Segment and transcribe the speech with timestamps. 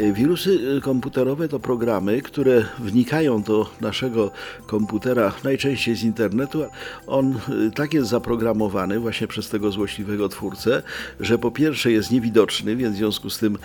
[0.00, 4.30] Wirusy y, komputerowe to programy, które wnikają do naszego
[4.66, 6.64] komputera najczęściej z internetu.
[7.06, 10.82] On y, tak jest zaprogramowany właśnie przez tego złośliwego twórcę,
[11.20, 13.58] że po pierwsze jest niewidoczny, więc w związku z tym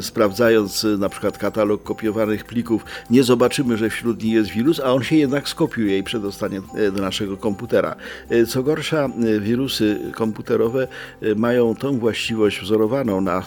[0.00, 5.02] sprawdzając na przykład katalog kopiowanych plików, nie zobaczymy, że wśród nich jest wirus, a on
[5.02, 6.60] się jednak skopiuje i przedostanie
[6.92, 7.96] do naszego komputera.
[8.48, 9.08] Co gorsza,
[9.40, 10.88] wirusy komputerowe
[11.36, 13.42] mają tą właściwość wzorowaną na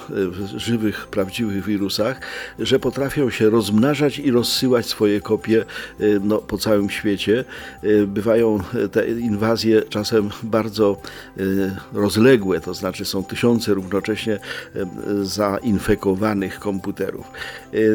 [0.56, 2.22] żywych, prawdziwych wirusach,
[2.60, 5.66] że potrafią się rozmnażać i rozsyłać swoje kopie
[6.02, 7.46] y, no, po całym świecie.
[7.84, 8.60] Y, bywają
[8.92, 10.98] te inwazje czasem bardzo
[11.38, 14.40] y, rozległe, to znaczy są tysiące równocześnie
[15.22, 17.32] zainfekowanych komputerów.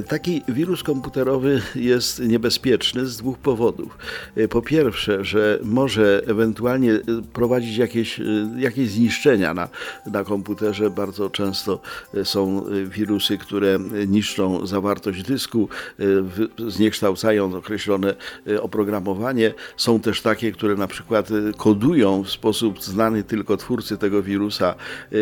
[0.09, 3.99] Taki wirus komputerowy jest niebezpieczny z dwóch powodów.
[4.51, 7.01] Po pierwsze, że może ewentualnie
[7.33, 8.21] prowadzić jakieś,
[8.57, 9.69] jakieś zniszczenia na,
[10.07, 10.91] na komputerze.
[10.91, 11.81] Bardzo często
[12.25, 15.69] są wirusy, które niszczą niszczą zawartość dysku,
[16.01, 18.15] y, zniekształcają określone
[18.49, 19.55] y, oprogramowanie.
[19.77, 24.75] Są też takie, które na przykład y, kodują w sposób znany tylko twórcy tego wirusa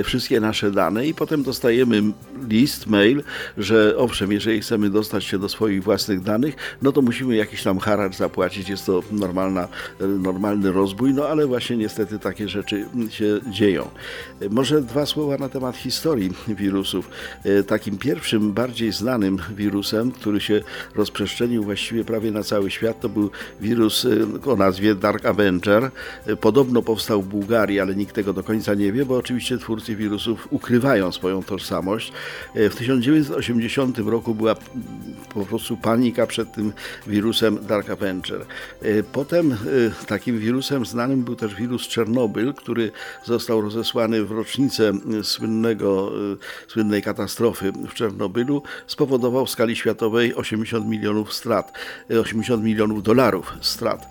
[0.04, 2.02] wszystkie nasze dane i potem dostajemy
[2.48, 3.22] list, mail,
[3.58, 7.78] że owszem, jeżeli chcemy dostać się do swoich własnych danych, no to musimy jakiś tam
[7.78, 8.68] haracz zapłacić.
[8.68, 9.68] Jest to normalna,
[10.00, 13.88] normalny rozbój, no ale właśnie niestety takie rzeczy się dzieją.
[14.50, 17.10] Może dwa słowa na temat historii wirusów.
[17.66, 20.60] Takim pierwszym, bardziej znanym wirusem, który się
[20.94, 23.00] rozprzestrzenił właściwie prawie na cały świat.
[23.00, 25.90] To był wirus y, o nazwie Dark Avenger.
[26.40, 30.48] Podobno powstał w Bułgarii, ale nikt tego do końca nie wie, bo oczywiście twórcy wirusów
[30.50, 32.12] ukrywają swoją tożsamość.
[32.56, 34.56] Y, w 1980 roku była
[35.34, 36.72] po prostu panika przed tym
[37.06, 38.46] wirusem Dark Avenger.
[39.12, 39.56] Potem
[40.06, 42.92] takim wirusem znanym był też wirus Czernobyl, który
[43.24, 46.12] został rozesłany w rocznicę słynnego,
[46.68, 51.72] słynnej katastrofy w Czernobylu spowodował w skali światowej 80 milionów strat,
[52.20, 54.08] 80 milionów dolarów strat.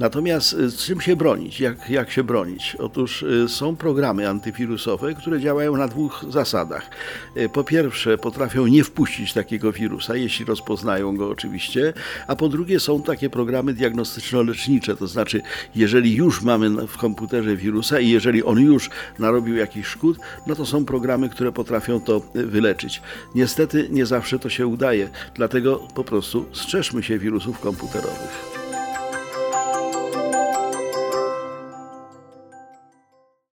[0.00, 1.60] Natomiast y, czym się bronić?
[1.60, 2.76] Jak, jak się bronić?
[2.78, 6.90] Otóż y, są programy antywirusowe, które działają na dwóch zasadach.
[7.36, 11.92] Y, po pierwsze, potrafią nie wpuścić takiego wirusa, jeśli rozpoznają go oczywiście,
[12.26, 15.42] a po drugie są takie programy diagnostyczno-lecznicze, to znaczy,
[15.74, 20.66] jeżeli już mamy w komputerze wirusa i jeżeli on już narobił jakiś szkód, no to
[20.66, 23.02] są programy, które potrafią to wyleczyć.
[23.34, 28.51] Niestety nie zawsze to się udaje, dlatego po prostu strzeżmy się wirusów komputerowych.